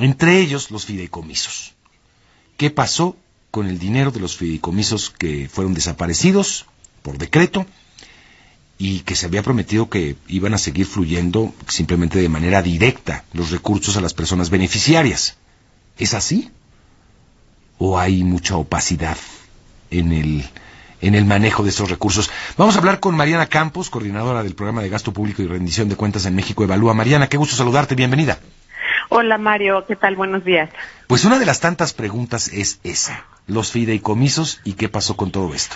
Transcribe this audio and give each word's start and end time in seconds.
entre 0.00 0.38
ellos 0.40 0.70
los 0.70 0.86
fideicomisos. 0.86 1.74
¿Qué 2.56 2.70
pasó 2.70 3.16
con 3.50 3.66
el 3.66 3.78
dinero 3.78 4.10
de 4.10 4.20
los 4.20 4.36
fideicomisos 4.36 5.10
que 5.10 5.48
fueron 5.48 5.74
desaparecidos 5.74 6.66
por 7.02 7.18
decreto 7.18 7.66
y 8.78 9.00
que 9.00 9.14
se 9.14 9.26
había 9.26 9.42
prometido 9.42 9.90
que 9.90 10.16
iban 10.28 10.54
a 10.54 10.58
seguir 10.58 10.86
fluyendo 10.86 11.52
simplemente 11.68 12.18
de 12.18 12.28
manera 12.28 12.62
directa 12.62 13.24
los 13.32 13.50
recursos 13.50 13.96
a 13.96 14.00
las 14.00 14.14
personas 14.14 14.50
beneficiarias? 14.50 15.36
¿Es 15.98 16.14
así? 16.14 16.50
¿O 17.78 17.98
hay 17.98 18.24
mucha 18.24 18.56
opacidad 18.56 19.18
en 19.90 20.12
el, 20.12 20.48
en 21.02 21.14
el 21.14 21.26
manejo 21.26 21.62
de 21.62 21.70
esos 21.70 21.90
recursos? 21.90 22.30
Vamos 22.56 22.74
a 22.74 22.78
hablar 22.78 23.00
con 23.00 23.16
Mariana 23.16 23.46
Campos, 23.46 23.90
coordinadora 23.90 24.42
del 24.42 24.54
programa 24.54 24.80
de 24.82 24.88
gasto 24.88 25.12
público 25.12 25.42
y 25.42 25.46
rendición 25.46 25.90
de 25.90 25.96
cuentas 25.96 26.24
en 26.24 26.34
México 26.34 26.64
Evalúa. 26.64 26.94
Mariana, 26.94 27.28
qué 27.28 27.36
gusto 27.36 27.56
saludarte, 27.56 27.94
bienvenida. 27.94 28.38
Hola 29.12 29.38
Mario, 29.38 29.84
¿qué 29.88 29.96
tal? 29.96 30.14
Buenos 30.14 30.44
días. 30.44 30.70
Pues 31.08 31.24
una 31.24 31.40
de 31.40 31.44
las 31.44 31.58
tantas 31.58 31.92
preguntas 31.92 32.46
es 32.52 32.80
esa, 32.84 33.26
los 33.48 33.72
fideicomisos 33.72 34.60
y 34.64 34.74
qué 34.74 34.88
pasó 34.88 35.16
con 35.16 35.32
todo 35.32 35.52
esto. 35.52 35.74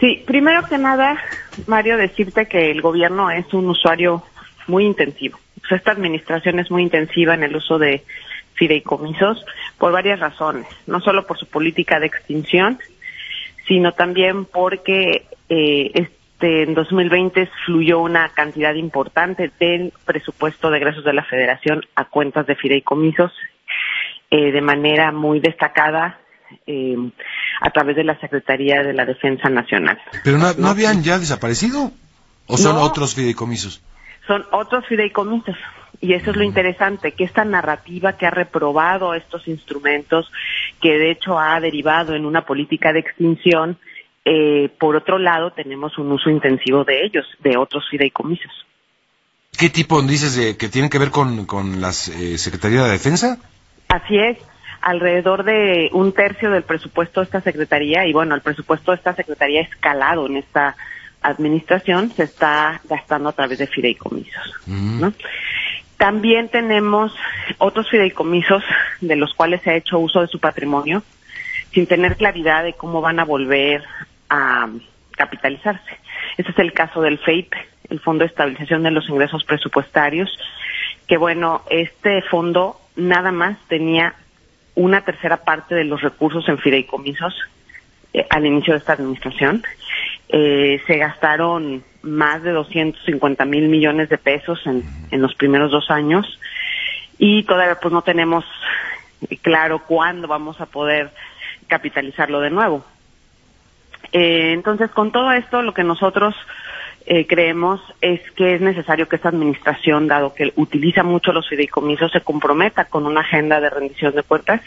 Sí, 0.00 0.24
primero 0.26 0.62
que 0.66 0.78
nada, 0.78 1.22
Mario, 1.66 1.98
decirte 1.98 2.46
que 2.46 2.70
el 2.70 2.80
gobierno 2.80 3.30
es 3.30 3.52
un 3.52 3.68
usuario 3.68 4.22
muy 4.66 4.86
intensivo. 4.86 5.38
esta 5.70 5.90
administración 5.90 6.58
es 6.58 6.70
muy 6.70 6.82
intensiva 6.82 7.34
en 7.34 7.42
el 7.42 7.54
uso 7.54 7.78
de 7.78 8.02
fideicomisos 8.54 9.44
por 9.76 9.92
varias 9.92 10.18
razones, 10.18 10.66
no 10.86 11.00
solo 11.00 11.26
por 11.26 11.38
su 11.38 11.46
política 11.46 12.00
de 12.00 12.06
extinción, 12.06 12.78
sino 13.66 13.92
también 13.92 14.46
porque 14.46 15.26
eh, 15.50 16.07
este, 16.38 16.62
en 16.62 16.74
2020 16.74 17.50
fluyó 17.66 17.98
una 17.98 18.28
cantidad 18.28 18.72
importante 18.74 19.50
del 19.58 19.92
presupuesto 20.04 20.70
de 20.70 20.76
egresos 20.76 21.04
de 21.04 21.12
la 21.12 21.24
Federación 21.24 21.84
a 21.96 22.04
cuentas 22.04 22.46
de 22.46 22.54
fideicomisos 22.54 23.32
eh, 24.30 24.52
de 24.52 24.60
manera 24.60 25.10
muy 25.10 25.40
destacada 25.40 26.20
eh, 26.64 26.96
a 27.60 27.70
través 27.70 27.96
de 27.96 28.04
la 28.04 28.20
Secretaría 28.20 28.84
de 28.84 28.92
la 28.92 29.04
Defensa 29.04 29.48
Nacional. 29.48 30.00
¿Pero 30.22 30.38
no, 30.38 30.68
habían 30.68 31.02
ya 31.02 31.18
desaparecido? 31.18 31.90
¿O 32.46 32.56
son 32.56 32.76
otros 32.76 33.16
fideicomisos? 33.16 33.82
Son 34.28 34.46
otros 34.52 34.86
fideicomisos. 34.86 35.56
Y 36.00 36.12
eso 36.12 36.30
es 36.30 36.36
lo 36.36 36.44
interesante, 36.44 37.12
que 37.12 37.24
esta 37.24 37.44
narrativa 37.44 38.16
que 38.16 38.26
ha 38.26 38.30
reprobado 38.30 39.14
estos 39.14 39.48
instrumentos, 39.48 40.30
que 40.80 40.90
de 40.90 41.10
hecho 41.10 41.36
ha 41.36 41.58
derivado 41.58 42.14
en 42.14 42.24
una 42.24 42.42
política 42.46 42.92
de 42.92 43.00
extinción, 43.00 43.76
eh, 44.24 44.68
por 44.78 44.96
otro 44.96 45.18
lado, 45.18 45.52
tenemos 45.52 45.96
un 45.98 46.12
uso 46.12 46.30
intensivo 46.30 46.84
de 46.84 47.04
ellos, 47.04 47.26
de 47.40 47.56
otros 47.56 47.84
fideicomisos. 47.90 48.52
¿Qué 49.58 49.70
tipo 49.70 50.00
dices 50.02 50.36
de, 50.36 50.56
que 50.56 50.68
tienen 50.68 50.90
que 50.90 50.98
ver 50.98 51.10
con, 51.10 51.46
con 51.46 51.80
la 51.80 51.88
eh, 51.90 52.38
Secretaría 52.38 52.84
de 52.84 52.90
Defensa? 52.90 53.38
Así 53.88 54.18
es, 54.18 54.38
alrededor 54.82 55.44
de 55.44 55.88
un 55.92 56.12
tercio 56.12 56.50
del 56.50 56.62
presupuesto 56.62 57.20
de 57.20 57.24
esta 57.24 57.40
Secretaría, 57.40 58.06
y 58.06 58.12
bueno, 58.12 58.34
el 58.34 58.42
presupuesto 58.42 58.92
de 58.92 58.96
esta 58.96 59.14
Secretaría 59.14 59.62
escalado 59.62 60.26
en 60.26 60.36
esta 60.36 60.76
administración 61.22 62.12
se 62.12 62.24
está 62.24 62.80
gastando 62.88 63.30
a 63.30 63.32
través 63.32 63.58
de 63.58 63.66
fideicomisos. 63.66 64.54
Mm. 64.66 65.04
También 65.96 66.48
tenemos 66.48 67.12
otros 67.58 67.90
fideicomisos 67.90 68.62
de 69.00 69.16
los 69.16 69.34
cuales 69.34 69.62
se 69.62 69.70
ha 69.70 69.76
hecho 69.76 69.98
uso 69.98 70.20
de 70.20 70.28
su 70.28 70.38
patrimonio 70.38 71.02
sin 71.72 71.86
tener 71.86 72.16
claridad 72.16 72.62
de 72.62 72.74
cómo 72.74 73.00
van 73.00 73.18
a 73.18 73.24
volver 73.24 73.82
a 74.28 74.68
capitalizarse. 75.16 75.98
Ese 76.36 76.50
es 76.50 76.58
el 76.58 76.72
caso 76.72 77.02
del 77.02 77.18
FEIP, 77.18 77.52
el 77.90 78.00
Fondo 78.00 78.20
de 78.20 78.28
Estabilización 78.28 78.82
de 78.82 78.90
los 78.90 79.08
Ingresos 79.08 79.44
Presupuestarios, 79.44 80.30
que 81.06 81.16
bueno, 81.16 81.62
este 81.70 82.22
fondo 82.22 82.80
nada 82.96 83.32
más 83.32 83.58
tenía 83.68 84.14
una 84.74 85.00
tercera 85.00 85.38
parte 85.38 85.74
de 85.74 85.84
los 85.84 86.02
recursos 86.02 86.48
en 86.48 86.58
fideicomisos 86.58 87.34
eh, 88.12 88.26
al 88.30 88.46
inicio 88.46 88.74
de 88.74 88.78
esta 88.78 88.92
administración. 88.92 89.62
Eh, 90.28 90.80
se 90.86 90.98
gastaron 90.98 91.82
más 92.02 92.42
de 92.42 92.52
250 92.52 93.44
mil 93.44 93.68
millones 93.68 94.08
de 94.08 94.18
pesos 94.18 94.60
en, 94.66 94.84
en 95.10 95.20
los 95.20 95.34
primeros 95.34 95.72
dos 95.72 95.90
años 95.90 96.38
y 97.18 97.42
todavía 97.42 97.78
pues 97.80 97.92
no 97.92 98.02
tenemos 98.02 98.44
claro 99.42 99.82
cuándo 99.84 100.28
vamos 100.28 100.60
a 100.60 100.66
poder 100.66 101.10
capitalizarlo 101.66 102.40
de 102.40 102.50
nuevo. 102.50 102.84
Eh, 104.12 104.52
entonces, 104.52 104.90
con 104.90 105.12
todo 105.12 105.32
esto, 105.32 105.62
lo 105.62 105.74
que 105.74 105.84
nosotros 105.84 106.34
eh, 107.06 107.26
creemos 107.26 107.80
es 108.00 108.20
que 108.32 108.54
es 108.54 108.60
necesario 108.60 109.08
que 109.08 109.16
esta 109.16 109.30
administración, 109.30 110.08
dado 110.08 110.34
que 110.34 110.52
utiliza 110.56 111.02
mucho 111.02 111.32
los 111.32 111.48
fideicomisos, 111.48 112.12
se 112.12 112.20
comprometa 112.20 112.86
con 112.86 113.06
una 113.06 113.20
agenda 113.20 113.60
de 113.60 113.70
rendición 113.70 114.14
de 114.14 114.22
cuentas. 114.22 114.60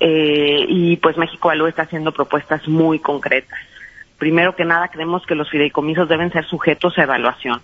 Eh, 0.00 0.64
y 0.68 0.96
pues 0.96 1.16
México 1.16 1.48
Valú 1.48 1.66
está 1.66 1.82
haciendo 1.82 2.12
propuestas 2.12 2.66
muy 2.66 2.98
concretas. 2.98 3.58
Primero 4.18 4.54
que 4.54 4.64
nada, 4.64 4.88
creemos 4.88 5.26
que 5.26 5.34
los 5.34 5.50
fideicomisos 5.50 6.08
deben 6.08 6.30
ser 6.30 6.44
sujetos 6.46 6.96
a 6.96 7.02
evaluación. 7.02 7.60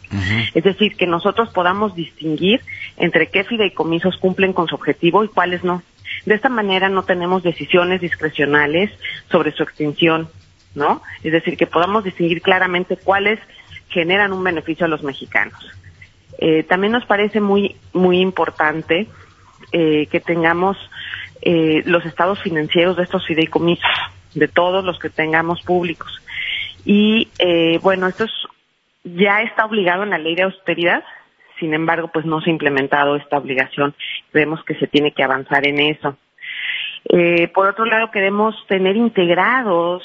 Es 0.55 0.65
decir, 0.65 0.97
que 0.97 1.07
nosotros 1.07 1.51
podamos 1.51 1.95
distinguir 1.95 2.61
entre 2.97 3.29
qué 3.29 3.45
fideicomisos 3.45 4.17
cumplen 4.17 4.53
con 4.53 4.67
su 4.67 4.75
objetivo 4.75 5.23
y 5.23 5.29
cuáles 5.29 5.63
no. 5.63 5.83
De 6.27 6.35
esta 6.35 6.49
manera 6.49 6.89
no 6.89 7.05
tenemos 7.05 7.45
decisiones 7.45 8.01
discrecionales 8.01 8.91
sobre 9.31 9.53
su 9.53 9.63
extinción 9.63 10.29
¿no? 10.75 11.03
Es 11.23 11.33
decir, 11.33 11.57
que 11.57 11.67
podamos 11.67 12.05
distinguir 12.05 12.43
claramente 12.43 12.97
cuáles 12.97 13.41
generan 13.89 14.33
un 14.33 14.45
beneficio 14.45 14.87
a 14.87 14.89
los 14.89 15.03
mexicanos. 15.03 15.59
Eh, 16.39 16.63
también 16.63 16.93
nos 16.93 17.05
parece 17.05 17.41
muy, 17.41 17.77
muy 17.93 18.21
importante 18.21 19.09
eh, 19.73 20.07
que 20.07 20.21
tengamos 20.21 20.77
eh, 21.43 21.83
los 21.85 22.07
estados 22.07 22.41
financieros 22.41 22.97
de 22.97 23.03
estos 23.03 23.27
fideicomisos, 23.27 23.91
de 24.35 24.47
todos 24.47 24.85
los 24.85 24.99
que 24.99 25.11
tengamos 25.11 25.63
públicos. 25.63 26.23
Y 26.85 27.29
bueno, 27.83 28.07
esto 28.07 28.25
ya 29.05 29.43
está 29.43 29.67
obligado 29.67 30.05
en 30.05 30.11
la 30.11 30.17
ley 30.17 30.35
de 30.37 30.45
austeridad, 30.45 31.05
sin 31.61 31.75
embargo, 31.75 32.09
pues 32.09 32.25
no 32.25 32.41
se 32.41 32.49
ha 32.49 32.53
implementado 32.53 33.17
esta 33.17 33.37
obligación. 33.37 33.95
Creemos 34.33 34.65
que 34.65 34.75
se 34.77 34.87
tiene 34.87 35.13
que 35.13 35.23
avanzar 35.23 35.67
en 35.67 35.81
eso. 35.81 36.17
por 37.53 37.69
otro 37.69 37.85
lado, 37.85 38.11
queremos 38.11 38.55
tener 38.69 38.97
integrados 38.97 40.03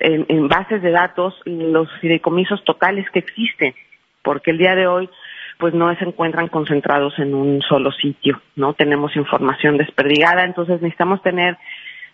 en, 0.00 0.48
bases 0.48 0.82
de 0.82 0.90
datos 0.90 1.34
los 1.44 1.88
fideicomisos 2.00 2.64
totales 2.64 3.08
que 3.10 3.20
existen, 3.20 3.74
porque 4.22 4.50
el 4.50 4.58
día 4.58 4.74
de 4.74 4.86
hoy 4.86 5.08
pues 5.58 5.74
no 5.74 5.94
se 5.96 6.04
encuentran 6.04 6.48
concentrados 6.48 7.18
en 7.18 7.34
un 7.34 7.60
solo 7.60 7.92
sitio, 7.92 8.40
¿no? 8.56 8.72
Tenemos 8.72 9.14
información 9.14 9.76
desperdigada, 9.76 10.44
entonces 10.44 10.80
necesitamos 10.80 11.22
tener, 11.22 11.58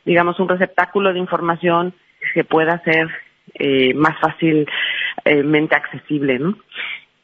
digamos, 0.05 0.41
un 0.41 0.49
receptáculo 0.49 1.13
de 1.13 1.21
información 1.21 1.95
que 2.35 2.43
pueda 2.43 2.83
ser 2.83 3.09
eh, 3.55 3.95
más 3.95 4.19
fácilmente 4.19 5.77
accesible, 5.77 6.41
¿no? 6.41 6.59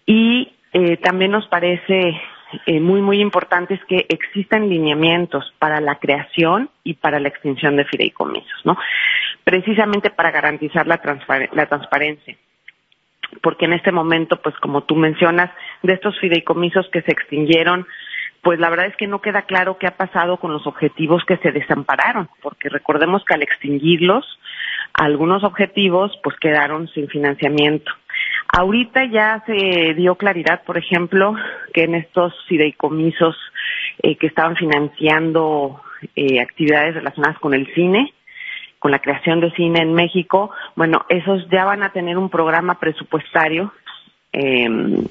Y 0.07 0.53
eh, 0.73 0.97
también 0.99 1.33
nos 1.33 1.49
parece 1.49 2.21
eh, 2.67 2.81
muy, 2.81 3.01
muy 3.01 3.21
importante 3.21 3.75
es 3.75 3.85
que 3.87 4.07
existan 4.09 4.69
lineamientos 4.69 5.53
para 5.59 5.81
la 5.81 5.97
creación 5.97 6.71
y 6.85 6.95
para 6.95 7.19
la 7.19 7.29
extinción 7.29 7.77
de 7.77 7.85
fideicomisos, 7.85 8.65
¿no? 8.65 8.77
Precisamente 9.45 10.11
para 10.11 10.31
garantizar 10.31 10.87
la, 10.87 11.01
la 11.53 11.67
transparencia. 11.67 12.37
Porque 13.43 13.65
en 13.65 13.73
este 13.73 13.93
momento, 13.93 14.41
pues 14.43 14.55
como 14.57 14.83
tú 14.83 14.95
mencionas, 14.95 15.51
de 15.83 15.95
estos 15.95 16.19
fideicomisos 16.21 16.89
que 16.93 17.03
se 17.03 17.13
extinguieron, 17.13 17.87
pues 18.43 18.59
la 18.59 18.71
verdad 18.71 18.87
es 18.87 18.97
que 18.97 19.07
no 19.07 19.21
queda 19.21 19.43
claro 19.43 19.79
qué 19.79 19.87
ha 19.87 19.97
pasado 19.97 20.37
con 20.37 20.53
los 20.53 20.67
objetivos 20.67 21.25
que 21.25 21.37
se 21.39 21.53
desampararon, 21.53 22.29
porque 22.43 22.69
recordemos 22.69 23.25
que 23.25 23.35
al 23.35 23.43
extinguirlos, 23.43 24.27
algunos 24.93 25.45
objetivos 25.45 26.13
pues 26.25 26.37
quedaron 26.39 26.89
sin 26.89 27.09
financiamiento. 27.09 27.91
Ahorita 28.49 29.05
ya 29.05 29.43
se 29.47 29.95
dio 29.95 30.17
claridad, 30.17 30.63
por 30.65 30.77
ejemplo, 30.77 31.35
que 31.73 31.85
en 31.85 31.95
estos 31.95 32.35
fideicomisos 32.49 33.37
eh, 34.03 34.17
que 34.17 34.27
estaban 34.27 34.57
financiando 34.57 35.81
eh, 36.17 36.41
actividades 36.41 36.95
relacionadas 36.97 37.39
con 37.39 37.55
el 37.55 37.73
cine, 37.75 38.13
con 38.83 38.91
la 38.91 38.99
creación 38.99 39.41
de 39.41 39.53
cine 39.53 39.81
en 39.81 39.95
México, 39.95 40.51
bueno, 40.75 41.07
esos 41.09 41.49
ya 41.51 41.65
van 41.65 41.85
a 41.85 41.93
tener 41.93 42.19
un 42.19 42.29
programa 42.29 42.81
presupuestario, 42.81 43.73
em, 44.33 45.07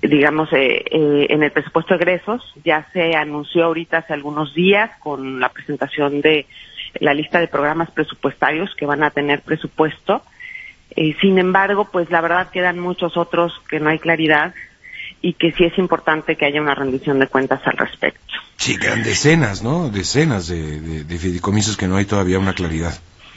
digamos, 0.00 0.48
eh, 0.52 0.82
en 1.28 1.42
el 1.42 1.52
presupuesto 1.52 1.92
de 1.94 2.02
egresos, 2.02 2.54
ya 2.64 2.88
se 2.94 3.14
anunció 3.14 3.66
ahorita 3.66 3.98
hace 3.98 4.14
algunos 4.14 4.54
días 4.54 4.90
con 5.00 5.40
la 5.40 5.50
presentación 5.50 6.22
de 6.22 6.46
la 7.00 7.12
lista 7.12 7.38
de 7.38 7.48
programas 7.48 7.90
presupuestarios 7.90 8.74
que 8.74 8.86
van 8.86 9.02
a 9.02 9.10
tener 9.10 9.42
presupuesto 9.42 10.22
eh, 10.96 11.14
sin 11.20 11.38
embargo, 11.38 11.88
pues 11.90 12.10
la 12.10 12.20
verdad 12.22 12.50
quedan 12.50 12.78
muchos 12.78 13.16
otros 13.16 13.52
que 13.68 13.80
no 13.80 13.90
hay 13.90 13.98
claridad 13.98 14.54
y 15.20 15.34
que 15.34 15.52
sí 15.52 15.64
es 15.64 15.76
importante 15.78 16.36
que 16.36 16.46
haya 16.46 16.60
una 16.60 16.74
rendición 16.74 17.18
de 17.18 17.26
cuentas 17.26 17.60
al 17.66 17.76
respecto. 17.76 18.34
Sí, 18.56 18.78
quedan 18.78 19.02
decenas, 19.02 19.62
¿no? 19.62 19.90
Decenas 19.90 20.48
de, 20.48 21.04
de, 21.04 21.18
fideicomisos 21.18 21.76
que 21.76 21.86
no 21.86 21.96
hay 21.96 22.04
todavía 22.04 22.38
una 22.38 22.54
claridad. 22.54 22.94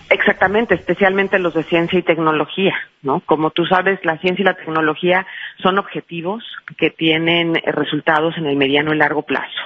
Exactamente, 0.09 0.73
especialmente 0.73 1.37
los 1.37 1.53
de 1.53 1.63
ciencia 1.63 1.99
y 1.99 2.01
tecnología, 2.01 2.73
¿no? 3.03 3.19
Como 3.19 3.51
tú 3.51 3.65
sabes, 3.65 3.99
la 4.03 4.17
ciencia 4.17 4.41
y 4.41 4.45
la 4.45 4.55
tecnología 4.55 5.27
son 5.61 5.77
objetivos 5.77 6.43
que 6.77 6.89
tienen 6.89 7.61
resultados 7.65 8.35
en 8.37 8.47
el 8.47 8.55
mediano 8.55 8.93
y 8.93 8.97
largo 8.97 9.21
plazo. 9.21 9.59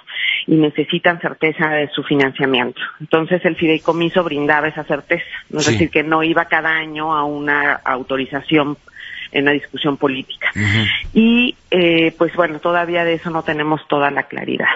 y 0.45 0.55
necesitan 0.55 1.21
certeza 1.21 1.69
de 1.69 1.87
su 1.89 2.03
financiamiento. 2.03 2.81
Entonces 2.99 3.45
el 3.45 3.55
fideicomiso 3.55 4.25
brindaba 4.25 4.67
esa 4.67 4.83
certeza, 4.83 5.23
¿no? 5.49 5.59
es 5.59 5.67
decir, 5.67 5.89
que 5.89 6.03
no 6.03 6.21
iba 6.21 6.45
cada 6.45 6.69
año 6.69 7.15
a 7.15 7.23
una 7.23 7.75
autorización 7.75 8.77
en 9.33 9.45
la 9.45 9.51
discusión 9.51 9.97
política. 9.97 10.51
Y 11.13 11.55
eh, 11.71 12.13
pues 12.17 12.33
bueno, 12.35 12.59
todavía 12.59 13.03
de 13.03 13.15
eso 13.15 13.29
no 13.29 13.43
tenemos 13.43 13.85
toda 13.87 14.11
la 14.11 14.23
claridad. 14.23 14.67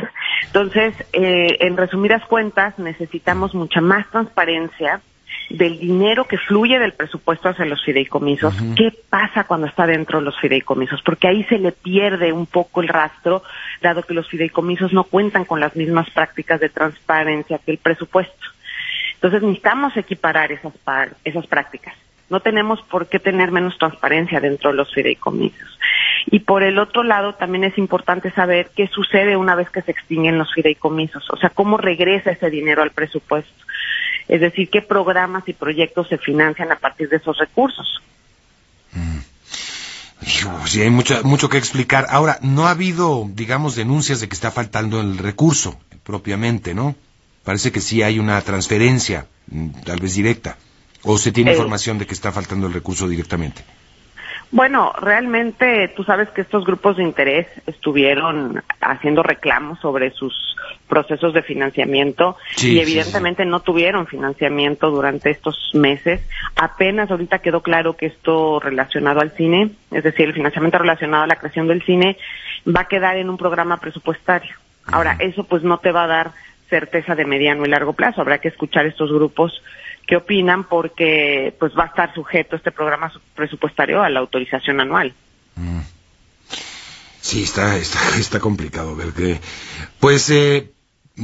Entonces, 0.45 0.93
eh, 1.13 1.57
en 1.59 1.77
resumidas 1.77 2.23
cuentas, 2.25 2.77
necesitamos 2.79 3.53
mucha 3.53 3.81
más 3.81 4.09
transparencia 4.11 5.01
del 5.49 5.79
dinero 5.79 6.25
que 6.25 6.37
fluye 6.37 6.77
del 6.79 6.93
presupuesto 6.93 7.49
hacia 7.49 7.65
los 7.65 7.83
fideicomisos, 7.83 8.53
qué 8.75 8.93
pasa 9.09 9.45
cuando 9.45 9.67
está 9.67 9.85
dentro 9.85 10.19
de 10.19 10.25
los 10.25 10.39
fideicomisos, 10.39 11.01
porque 11.01 11.27
ahí 11.27 11.43
se 11.45 11.57
le 11.57 11.71
pierde 11.71 12.33
un 12.33 12.45
poco 12.45 12.81
el 12.81 12.89
rastro, 12.89 13.43
dado 13.81 14.03
que 14.03 14.13
los 14.13 14.27
fideicomisos 14.27 14.91
no 14.91 15.05
cuentan 15.05 15.45
con 15.45 15.59
las 15.59 15.75
mismas 15.75 16.09
prácticas 16.09 16.59
de 16.59 16.69
transparencia 16.69 17.59
que 17.59 17.71
el 17.71 17.77
presupuesto. 17.77 18.45
Entonces 19.15 19.41
necesitamos 19.41 19.95
equiparar 19.95 20.51
esas, 20.51 20.73
esas 21.23 21.47
prácticas. 21.47 21.95
No 22.29 22.41
tenemos 22.41 22.81
por 22.81 23.07
qué 23.07 23.19
tener 23.19 23.51
menos 23.51 23.77
transparencia 23.77 24.41
dentro 24.41 24.71
de 24.71 24.75
los 24.75 24.93
fideicomisos. 24.93 25.79
Y 26.29 26.39
por 26.39 26.63
el 26.63 26.77
otro 26.77 27.03
lado, 27.03 27.35
también 27.35 27.63
es 27.63 27.77
importante 27.77 28.31
saber 28.31 28.69
qué 28.75 28.88
sucede 28.88 29.38
una 29.38 29.56
vez 29.56 29.69
que 29.69 29.81
se 29.81 29.91
extinguen 29.91 30.38
los 30.38 30.53
fideicomisos, 30.53 31.24
o 31.31 31.38
sea, 31.38 31.50
cómo 31.50 31.77
regresa 31.77 32.31
ese 32.31 32.50
dinero 32.50 32.83
al 32.83 32.91
presupuesto. 32.91 33.51
Es 34.27 34.41
decir, 34.41 34.69
qué 34.69 34.81
programas 34.81 35.47
y 35.47 35.53
proyectos 35.53 36.09
se 36.09 36.18
financian 36.18 36.69
a 36.69 36.75
partir 36.75 37.07
de 37.07 37.15
esos 37.15 37.38
recursos. 37.38 38.01
Mm. 38.91 39.19
Sí, 40.65 40.81
hay 40.81 40.89
mucho, 40.89 41.24
mucho 41.24 41.47
que 41.47 41.57
explicar. 41.57 42.07
Ahora, 42.09 42.39
no 42.41 42.68
ha 42.68 42.71
habido, 42.71 43.25
digamos, 43.30 43.75
denuncias 43.75 44.19
de 44.19 44.27
que 44.27 44.35
está 44.35 44.51
faltando 44.51 45.00
el 45.00 45.18
recurso 45.18 45.80
propiamente, 46.03 46.73
¿no? 46.73 46.95
Parece 47.45 47.71
que 47.71 47.80
sí 47.80 48.03
hay 48.03 48.19
una 48.19 48.41
transferencia, 48.41 49.27
mm, 49.50 49.69
tal 49.85 50.01
vez 50.01 50.15
directa. 50.15 50.57
¿O 51.03 51.18
se 51.18 51.31
tiene 51.31 51.51
eh, 51.51 51.53
información 51.53 51.97
de 51.97 52.06
que 52.06 52.13
está 52.13 52.33
faltando 52.33 52.68
el 52.68 52.73
recurso 52.73 53.07
directamente? 53.07 53.63
Bueno, 54.51 54.94
realmente 55.01 55.89
tú 55.89 56.03
sabes 56.03 56.29
que 56.29 56.41
estos 56.41 56.65
grupos 56.65 56.97
de 56.97 57.03
interés 57.03 57.47
estuvieron 57.65 58.63
haciendo 58.79 59.21
reclamos 59.21 59.79
sobre 59.79 60.11
sus 60.11 60.55
procesos 60.88 61.33
de 61.33 61.41
financiamiento 61.41 62.38
y 62.61 62.79
evidentemente 62.79 63.44
no 63.45 63.59
tuvieron 63.59 64.07
financiamiento 64.07 64.89
durante 64.89 65.31
estos 65.31 65.71
meses. 65.73 66.21
Apenas 66.55 67.11
ahorita 67.11 67.39
quedó 67.39 67.61
claro 67.61 67.97
que 67.97 68.05
esto 68.05 68.61
relacionado 68.61 69.19
al 69.19 69.31
cine, 69.31 69.71
es 69.91 70.03
decir, 70.03 70.27
el 70.27 70.33
financiamiento 70.33 70.77
relacionado 70.77 71.23
a 71.23 71.27
la 71.27 71.35
creación 71.35 71.67
del 71.67 71.83
cine, 71.83 72.17
va 72.65 72.81
a 72.81 72.88
quedar 72.88 73.17
en 73.17 73.29
un 73.29 73.38
programa 73.38 73.77
presupuestario. 73.77 74.55
Ahora, 74.85 75.17
eso 75.19 75.44
pues 75.44 75.63
no 75.63 75.79
te 75.79 75.91
va 75.91 76.05
a 76.05 76.07
dar 76.07 76.31
certeza 76.69 77.15
de 77.15 77.25
mediano 77.25 77.65
y 77.65 77.69
largo 77.69 77.94
plazo. 77.94 78.21
Habrá 78.21 78.39
que 78.39 78.47
escuchar 78.47 78.85
estos 78.85 79.11
grupos 79.11 79.61
qué 80.07 80.15
opinan 80.15 80.63
porque 80.63 81.54
pues 81.59 81.74
va 81.77 81.83
a 81.83 81.88
estar 81.88 82.13
sujeto 82.13 82.56
este 82.56 82.71
programa 82.71 83.12
presupuestario 83.36 84.01
a 84.01 84.09
la 84.09 84.19
autorización 84.19 84.80
anual. 84.80 85.13
Mm. 85.56 85.81
Sí, 87.21 87.44
está, 87.44 87.77
está, 87.77 88.00
está 88.18 88.39
complicado 88.39 88.95
ver 88.95 89.09
que, 89.09 89.39
pues, 90.00 90.30
eh, 90.30 90.71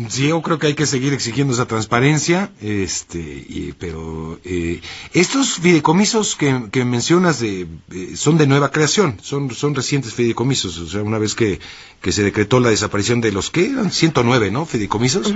Sí, 0.09 0.29
yo 0.29 0.41
creo 0.41 0.57
que 0.57 0.65
hay 0.65 0.73
que 0.73 0.87
seguir 0.87 1.13
exigiendo 1.13 1.53
esa 1.53 1.67
transparencia, 1.67 2.49
este, 2.61 3.75
pero 3.77 4.39
eh, 4.43 4.81
estos 5.13 5.59
fideicomisos 5.59 6.35
que, 6.35 6.83
mencionas 6.83 7.39
de, 7.39 7.67
eh, 7.91 8.13
son 8.15 8.39
de 8.39 8.47
nueva 8.47 8.71
creación, 8.71 9.19
son, 9.21 9.51
son 9.51 9.75
recientes 9.75 10.15
fideicomisos, 10.15 10.79
o 10.79 10.87
sea, 10.87 11.03
una 11.03 11.19
vez 11.19 11.35
que, 11.35 11.59
se 12.01 12.23
decretó 12.23 12.59
la 12.59 12.69
desaparición 12.69 13.21
de 13.21 13.31
los 13.31 13.51
que 13.51 13.67
eran 13.67 13.91
109, 13.91 14.49
¿no? 14.49 14.65
Fideicomisos, 14.65 15.31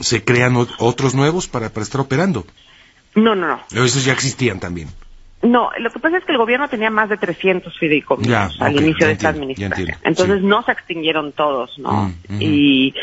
se 0.00 0.24
crean 0.24 0.56
otros 0.56 1.14
nuevos 1.14 1.46
para, 1.46 1.72
para 1.72 1.84
estar 1.84 2.00
operando. 2.00 2.44
No, 3.14 3.34
no, 3.34 3.46
no. 3.46 3.84
Esos 3.84 4.04
ya 4.04 4.12
existían 4.12 4.60
también. 4.60 4.88
No, 5.42 5.70
lo 5.78 5.90
que 5.90 5.98
pasa 5.98 6.18
es 6.18 6.24
que 6.24 6.32
el 6.32 6.38
gobierno 6.38 6.68
tenía 6.68 6.90
más 6.90 7.08
de 7.08 7.16
300 7.16 7.76
fideicomisos 7.78 8.60
al 8.60 8.76
inicio 8.76 9.06
de 9.06 9.14
esta 9.14 9.30
administración. 9.30 9.96
Entonces 10.02 10.42
no 10.42 10.62
se 10.64 10.72
extinguieron 10.72 11.32
todos, 11.32 11.78
¿no? 11.78 12.12
Mm, 12.28 12.40
y, 12.40 12.94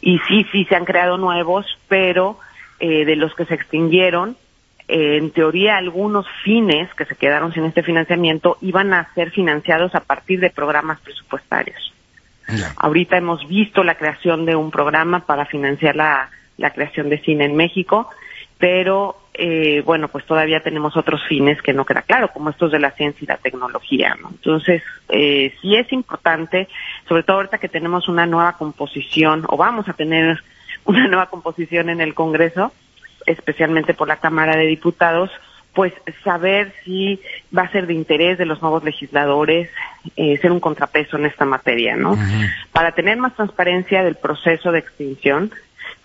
y 0.00 0.18
sí, 0.26 0.44
sí 0.50 0.64
se 0.64 0.74
han 0.74 0.84
creado 0.84 1.18
nuevos, 1.18 1.66
pero 1.86 2.38
eh, 2.80 3.04
de 3.04 3.14
los 3.14 3.32
que 3.36 3.44
se 3.44 3.54
extinguieron, 3.54 4.36
eh, 4.88 5.18
en 5.18 5.30
teoría 5.30 5.76
algunos 5.76 6.26
fines 6.42 6.92
que 6.94 7.04
se 7.04 7.14
quedaron 7.14 7.52
sin 7.52 7.64
este 7.64 7.84
financiamiento 7.84 8.58
iban 8.60 8.92
a 8.92 9.14
ser 9.14 9.30
financiados 9.30 9.94
a 9.94 10.00
partir 10.00 10.40
de 10.40 10.50
programas 10.50 11.00
presupuestarios. 11.00 11.94
Ahorita 12.76 13.18
hemos 13.18 13.46
visto 13.46 13.84
la 13.84 13.96
creación 13.96 14.46
de 14.46 14.56
un 14.56 14.70
programa 14.70 15.26
para 15.26 15.44
financiar 15.44 15.94
la, 15.94 16.30
la 16.56 16.70
creación 16.72 17.10
de 17.10 17.18
cine 17.18 17.44
en 17.44 17.54
México 17.54 18.08
pero 18.58 19.16
eh, 19.40 19.82
bueno, 19.84 20.08
pues 20.08 20.26
todavía 20.26 20.60
tenemos 20.60 20.96
otros 20.96 21.22
fines 21.28 21.62
que 21.62 21.72
no 21.72 21.86
queda 21.86 22.02
claro, 22.02 22.28
como 22.32 22.50
estos 22.50 22.72
de 22.72 22.80
la 22.80 22.90
ciencia 22.90 23.24
y 23.24 23.28
la 23.28 23.36
tecnología, 23.36 24.16
¿no? 24.20 24.30
Entonces, 24.30 24.82
eh, 25.08 25.54
sí 25.62 25.76
es 25.76 25.92
importante, 25.92 26.68
sobre 27.08 27.22
todo 27.22 27.36
ahorita 27.36 27.58
que 27.58 27.68
tenemos 27.68 28.08
una 28.08 28.26
nueva 28.26 28.54
composición, 28.54 29.44
o 29.48 29.56
vamos 29.56 29.88
a 29.88 29.92
tener 29.92 30.42
una 30.84 31.06
nueva 31.06 31.26
composición 31.26 31.88
en 31.88 32.00
el 32.00 32.14
Congreso, 32.14 32.72
especialmente 33.26 33.94
por 33.94 34.08
la 34.08 34.16
Cámara 34.16 34.56
de 34.56 34.66
Diputados, 34.66 35.30
pues 35.72 35.92
saber 36.24 36.74
si 36.84 37.20
va 37.56 37.62
a 37.62 37.70
ser 37.70 37.86
de 37.86 37.94
interés 37.94 38.38
de 38.38 38.46
los 38.46 38.60
nuevos 38.60 38.82
legisladores 38.82 39.70
eh, 40.16 40.36
ser 40.38 40.50
un 40.50 40.58
contrapeso 40.58 41.16
en 41.16 41.26
esta 41.26 41.44
materia, 41.44 41.94
¿no? 41.94 42.18
Para 42.72 42.90
tener 42.92 43.18
más 43.18 43.36
transparencia 43.36 44.02
del 44.02 44.16
proceso 44.16 44.72
de 44.72 44.80
extinción, 44.80 45.52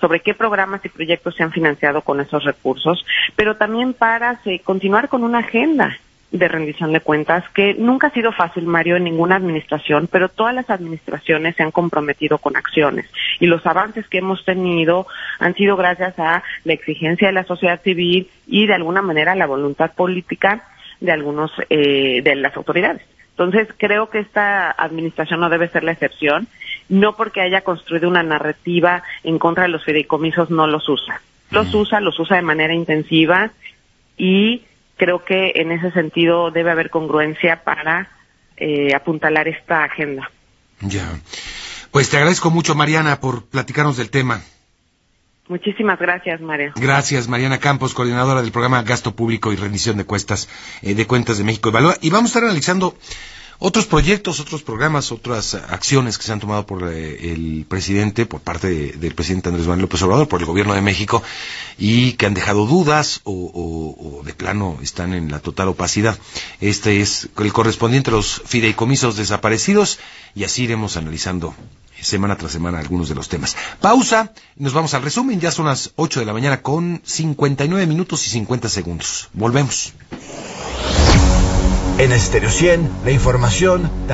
sobre 0.04 0.20
qué 0.20 0.34
programas 0.34 0.84
y 0.84 0.90
proyectos 0.90 1.34
se 1.34 1.44
han 1.44 1.54
financiado 1.54 2.02
con 2.02 2.20
esos 2.20 2.44
recursos, 2.44 3.06
pero 3.38 3.56
también 3.56 3.94
para 3.94 4.42
continuar 4.66 5.08
con 5.08 5.24
una 5.24 5.38
agenda 5.40 5.98
de 6.30 6.48
rendición 6.50 6.92
de 6.92 7.00
cuentas 7.00 7.46
que 7.54 7.74
nunca 7.76 8.08
ha 8.08 8.12
sido 8.12 8.34
fácil, 8.34 8.66
Mario, 8.66 8.98
en 8.98 9.06
ninguna 9.06 9.38
administración, 9.38 10.10
pero 10.12 10.28
todas 10.28 10.54
las 10.54 10.70
administraciones 10.70 11.56
se 11.56 11.64
han 11.64 11.72
comprometido 11.72 12.38
con 12.38 12.58
acciones 12.58 13.06
y 13.40 13.46
los 13.46 13.66
avances 13.66 14.06
que 14.10 14.18
hemos 14.18 14.44
tenido 14.44 15.08
han 15.40 15.56
sido 15.56 15.78
gracias 15.78 16.20
a 16.20 16.44
la 16.66 16.74
exigencia 16.74 17.30
de 17.30 17.34
la 17.34 17.46
sociedad 17.46 17.82
civil 17.82 18.30
y 18.46 18.68
de 18.68 18.74
alguna 18.74 19.02
manera 19.02 19.36
la 19.36 19.48
voluntad 19.48 19.94
política 19.94 20.68
de 21.00 21.14
algunos 21.14 21.50
eh, 21.70 22.20
de 22.22 22.36
las 22.36 22.58
autoridades. 22.58 23.04
Entonces, 23.38 23.68
creo 23.78 24.10
que 24.10 24.20
esta 24.20 24.70
administración 24.70 25.40
no 25.40 25.50
debe 25.50 25.68
ser 25.68 25.84
la 25.84 25.94
excepción. 25.94 26.48
No 26.90 27.16
porque 27.16 27.42
haya 27.42 27.62
construido 27.62 28.10
una 28.10 28.24
narrativa 28.24 29.04
en 29.24 29.40
contra 29.40 29.64
de 29.64 29.70
los 29.70 29.84
fideicomisos, 29.84 30.50
no 30.50 30.68
los 30.68 30.88
usa. 30.90 31.22
Los 31.52 31.74
usa, 31.74 32.00
los 32.00 32.20
usa 32.20 32.38
de 32.38 32.42
manera 32.42 32.74
intensiva 32.74 33.52
y 34.18 34.64
creo 34.98 35.24
que 35.24 35.54
en 35.56 35.72
ese 35.72 35.92
sentido 35.92 36.52
debe 36.52 36.72
haber 36.72 36.90
congruencia 36.90 37.64
para 37.64 38.10
eh, 38.58 38.94
apuntalar 38.96 39.48
esta 39.48 39.84
agenda. 39.84 40.30
Ya. 40.82 41.20
Pues 41.92 42.10
te 42.10 42.18
agradezco 42.18 42.50
mucho, 42.50 42.76
Mariana, 42.76 43.20
por 43.20 43.46
platicarnos 43.46 43.98
del 43.98 44.10
tema. 44.10 44.42
Muchísimas 45.48 46.00
gracias, 46.00 46.40
Mario. 46.42 46.72
Gracias, 46.76 47.28
Mariana 47.28 47.60
Campos, 47.60 47.94
coordinadora 47.94 48.42
del 48.42 48.52
programa 48.52 48.82
Gasto 48.82 49.14
Público 49.14 49.52
y 49.52 49.58
Rendición 49.58 49.98
de 49.98 50.06
Cuestas 50.06 50.48
eh, 50.82 50.96
de 50.96 51.06
Cuentas 51.06 51.38
de 51.38 51.44
México 51.44 51.70
y 51.70 51.72
Valora. 51.74 51.98
Y 52.02 52.10
vamos 52.10 52.30
a 52.30 52.32
estar 52.32 52.44
analizando 52.46 52.96
otros 53.60 53.86
proyectos, 53.86 54.40
otros 54.40 54.64
programas, 54.64 55.12
otras 55.12 55.54
acciones 55.56 56.18
que 56.18 56.24
se 56.24 56.32
han 56.32 56.40
tomado 56.40 56.66
por 56.66 56.92
eh, 56.92 57.32
el 57.34 57.66
presidente, 57.68 58.26
por 58.26 58.42
parte 58.42 58.94
del 58.94 59.16
presidente 59.16 59.50
Andrés 59.50 59.68
Manuel 59.68 59.84
López 59.84 60.02
Obrador, 60.02 60.28
por 60.28 60.40
el 60.40 60.46
gobierno 60.46 60.74
de 60.74 60.82
México, 60.82 61.24
y 61.78 62.14
que 62.14 62.26
han 62.26 62.34
dejado 62.34 62.66
dudas 62.66 63.22
o, 63.24 64.22
de 64.26 64.34
plano 64.34 64.78
están 64.82 65.14
en 65.14 65.32
la 65.32 65.40
total 65.40 65.70
opacidad. 65.70 66.18
Este 66.62 67.02
es 67.02 67.30
el 67.38 67.54
correspondiente 67.54 68.10
a 68.10 68.14
los 68.14 68.42
fideicomisos 68.46 69.16
desaparecidos 69.18 70.00
y 70.36 70.44
así 70.44 70.64
iremos 70.64 70.98
analizando 70.98 71.56
semana 72.04 72.36
tras 72.38 72.52
semana 72.52 72.80
algunos 72.80 73.10
de 73.10 73.16
los 73.16 73.30
temas. 73.30 73.56
Pausa, 73.80 74.34
nos 74.58 74.74
vamos 74.74 74.94
al 74.94 75.04
resumen, 75.04 75.40
ya 75.40 75.52
son 75.52 75.66
las 75.66 75.92
8 75.96 76.20
de 76.20 76.26
la 76.26 76.34
mañana 76.34 76.62
con 76.62 77.02
59 77.04 77.88
minutos 77.88 78.28
y 78.28 78.30
50 78.30 78.70
segundos. 78.70 79.30
Volvemos. 79.34 79.94
En 82.04 82.12
Estéreo 82.12 82.50
100, 82.50 82.90
la 83.06 83.12
información 83.12 83.90
también 84.10 84.14